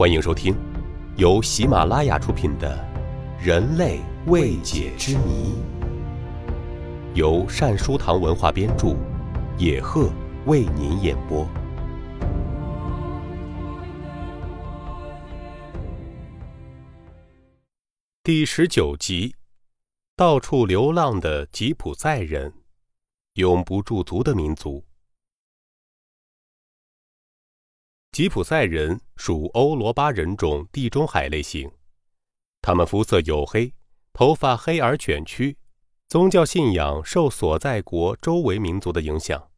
[0.00, 0.56] 欢迎收听
[1.18, 2.74] 由喜马拉雅出品的
[3.46, 5.52] 《人类未解之谜》，
[7.14, 8.96] 由善书堂文化编著，
[9.58, 10.10] 野鹤
[10.46, 11.46] 为您演播。
[18.22, 19.34] 第十九集：
[20.16, 22.54] 到处流浪的吉普赛人，
[23.34, 24.82] 永不驻足的民族。
[28.20, 31.72] 吉普赛人属欧罗巴人种地中海类型，
[32.60, 33.72] 他们肤色黝黑，
[34.12, 35.56] 头发黑而卷曲，
[36.06, 39.50] 宗教信仰受所在国周围民族的影响，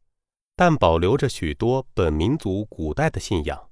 [0.55, 3.69] 但保留着许多本民族古代的信仰。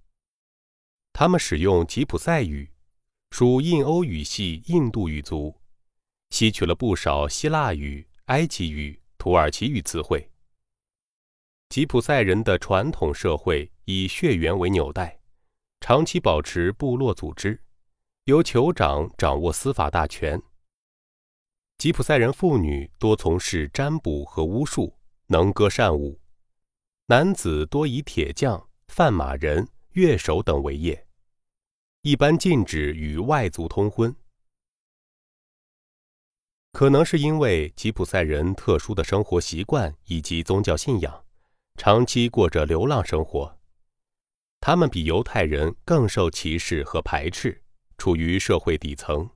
[1.12, 2.69] 他们使用吉普赛语，
[3.31, 5.55] 属印欧语系印度语族，
[6.31, 10.30] 吸取了不少希腊语、埃及语、土耳其语词汇。
[11.70, 15.20] 吉普赛人的传统社会以血缘为纽带，
[15.80, 17.62] 长期保持部落组织，
[18.24, 20.42] 由酋长掌握司法大权。
[21.78, 26.19] 吉普赛人妇女多从事占卜和巫术，能歌善舞；
[27.06, 31.06] 男子多以铁匠、贩马人、乐手等为业，
[32.02, 34.12] 一般禁止与外族通婚。
[36.73, 41.25] 可能是因为吉普赛人特殊的生活习惯以及宗教信仰。
[41.83, 43.59] 长期过着流浪生活，
[44.61, 47.62] 他们比犹太人更受歧视和排斥，
[47.97, 49.27] 处于社会底层。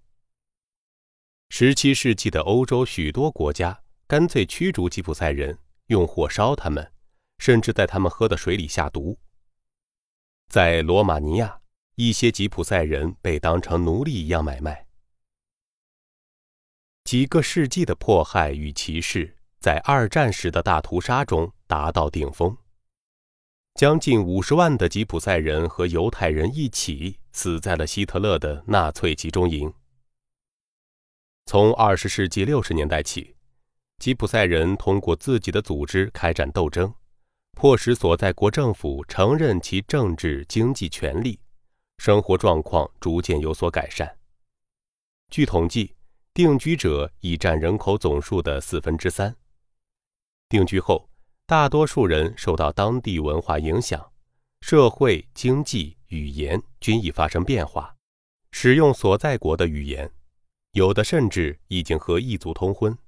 [1.49, 6.93] 十七世纪的欧洲许多国家干脆驱逐吉普赛人，用火烧他们，
[7.39, 9.19] 甚至在他们喝的水里下毒。
[10.51, 11.63] 在罗马尼亚，
[11.95, 14.87] 一些吉普赛人被当成奴隶一样买卖。
[17.05, 19.35] 几个世纪的迫害与歧视。
[19.61, 22.57] 在二战时的大屠杀中达到顶峰，
[23.75, 29.75] 将近五十万的吉普赛人和犹太人一起死在了希特勒的纳粹集中营。
[31.47, 33.35] 从二十世纪六十年代起，
[33.99, 36.95] 吉普赛人通过自己的组织开展斗争，
[37.57, 41.41] 迫使所在国政府承认其政治经济权利，
[41.99, 44.17] 生活状况逐渐有所改善。
[45.29, 45.93] 据统计，
[46.33, 49.35] 定居者已占人口总数的四分之三。
[50.49, 51.09] 定居后，
[51.55, 54.11] 大多数人受到当地文化影响，
[54.61, 57.95] 社会、经济、语言均已发生变化，
[58.51, 60.13] 使用所在国的语言，
[60.73, 62.99] 有的甚至已经和异族通婚。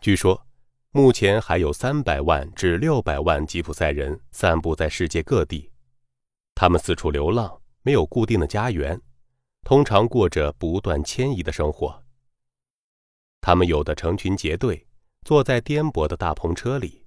[0.00, 0.46] 据说，
[0.92, 5.68] 目前还有三百万至六百万吉普赛人散布在世界各地，
[6.54, 9.02] 他们四处流浪，没有固定的家园，
[9.62, 12.04] 通常过着不断迁移的生活。
[13.40, 14.84] 他们有的成群结队。
[15.24, 17.04] 坐在颠簸的大篷车里，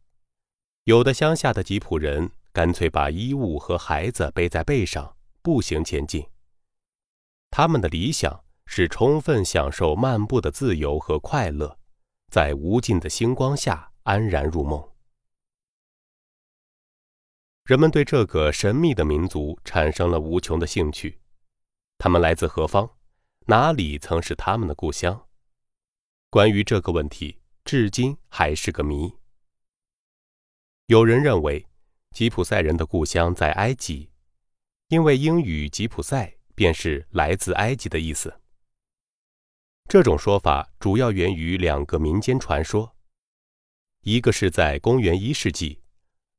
[0.84, 6.26] 有的乡下的吉普人干脆把衣物和孩子背在背上，步行前进。
[7.50, 11.78] 他们的理想是充分享受漫步的自由和快乐，
[12.32, 14.88] 在无尽的星光下安然入梦。
[17.66, 21.20] 人们对这个神秘的民族产生了无穷的兴趣。
[21.98, 22.90] 他们来自何方？
[23.48, 25.28] 哪里曾是他们的故乡？
[26.30, 27.41] 关于这个问题。
[27.64, 29.14] 至今还是个谜。
[30.88, 31.66] 有人认为，
[32.12, 34.10] 吉普赛人的故乡在埃及，
[34.90, 38.42] 因为英语“吉普赛”便是来自埃及的意思。
[39.88, 42.94] 这种说法主要源于两个民间传说：
[44.02, 45.82] 一个是在公元一世纪，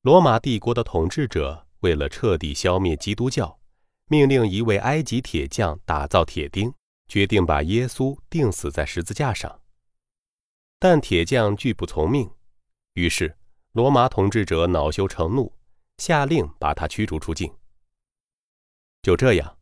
[0.02, 3.58] 罗马帝国的统治者为了彻底消灭基督教，
[4.08, 6.74] 命令一位埃及铁匠打造铁钉，
[7.08, 9.61] 决定把耶稣钉死在十字架上。
[10.84, 12.28] 但铁匠拒不从命，
[12.94, 13.38] 于是
[13.70, 15.52] 罗马统治者恼羞成怒，
[15.98, 17.54] 下令把他驱逐出境。
[19.00, 19.58] 就这样，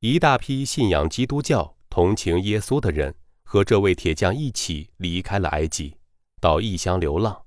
[0.00, 3.14] 一大批信仰基督教、同情耶稣的人
[3.44, 5.96] 和这位铁匠一起离开了埃及，
[6.40, 7.46] 到异乡流浪。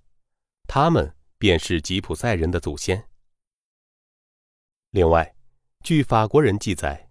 [0.66, 3.10] 他们便是吉普赛人的祖先。
[4.92, 5.36] 另外，
[5.84, 7.10] 据法国人记载，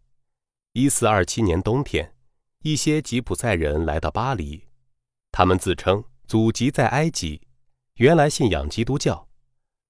[0.72, 2.16] 一四二七年冬天，
[2.62, 4.62] 一些吉普赛人来到巴黎。
[5.38, 7.42] 他们自称祖籍在埃及，
[7.96, 9.28] 原来信仰基督教，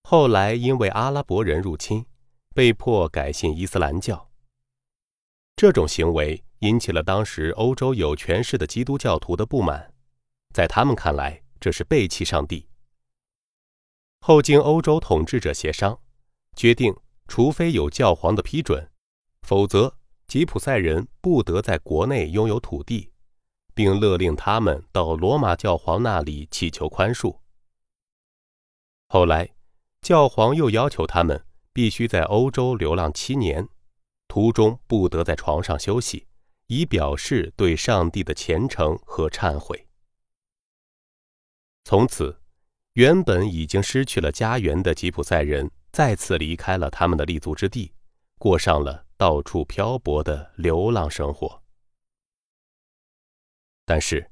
[0.03, 2.05] 后来因为阿拉伯人入侵，
[2.53, 4.29] 被迫改信伊斯兰教。
[5.55, 9.95] 这种行为引起了当时欧洲有权势的基督教徒的不满，
[10.53, 12.67] 在他们看来，这是背弃上帝。
[14.23, 16.01] 后经欧洲统治者协商，
[16.57, 16.93] 决定
[17.29, 18.91] 除非有教皇的批准，
[19.43, 19.97] 否则
[20.27, 23.13] 吉普赛人不得在国内拥有土地。
[23.77, 27.37] 并勒令他们到罗马教皇那里祈求宽恕。
[29.09, 29.51] 后来，
[30.01, 31.45] 教皇又要求他们
[31.75, 33.69] 必须在欧洲流浪七年，
[34.29, 36.27] 途中不得在床上休息，
[36.69, 39.87] 以表示对上帝的虔诚和忏悔。
[41.85, 42.41] 从此，
[42.95, 47.93] 原本已经失去了家园的吉普赛人再次离开了他们的立足之地，
[48.39, 51.63] 过上了到处漂泊的流浪生活。
[53.87, 54.29] 但是，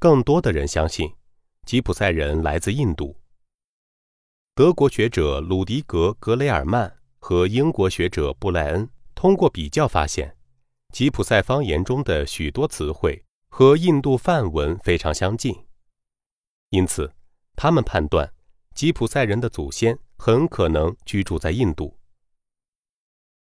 [0.00, 1.14] 更多的人相信，
[1.64, 3.16] 吉普赛人来自印度。
[4.56, 10.36] 德国学者鲁迪格·格雷尔曼和英国学者布莱恩通过比较发现，
[10.92, 15.54] 吉普赛方言中的许多词汇和印度梵文非常相近，
[16.70, 17.14] 因此，
[17.54, 18.32] 他们判断
[18.74, 21.96] 吉普赛人的祖先很可能居住在印度。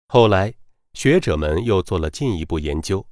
[0.07, 0.53] 后来，
[0.93, 3.05] 学者们又做了进一步研究。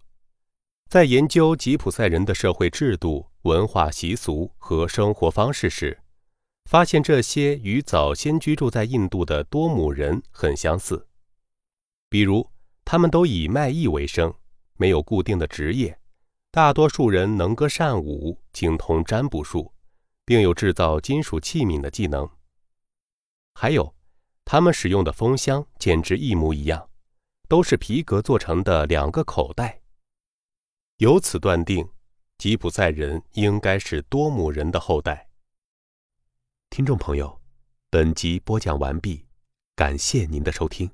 [0.90, 6.00] 在研究吉普赛人的社会制度、文化习俗和生活方式时，
[6.64, 11.06] 发现这些与早先居住在印度的多姆人很相似。
[12.10, 12.50] 比如，
[12.86, 14.34] 他们都以卖艺为生，
[14.78, 16.00] 没有固定的职业，
[16.52, 19.70] 大多数人能歌善舞，精通占卜术，
[20.24, 22.30] 并有制造金属器皿的技能。
[23.56, 23.94] 还有，
[24.46, 26.90] 他们使用的蜂箱简直一模一样，
[27.50, 29.82] 都是皮革做成的两个口袋。
[30.98, 31.88] 由此断定，
[32.40, 35.30] 吉普赛人应该是多姆人的后代。
[36.72, 37.40] 听众朋友，
[37.92, 39.24] 本集播讲完毕，
[39.76, 40.90] 感谢您的收听。